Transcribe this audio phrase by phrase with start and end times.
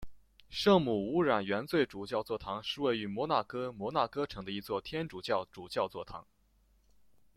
[0.49, 6.25] 圣母无染原罪主教座堂是位于摩纳哥摩纳哥城的一座天主教主教座堂。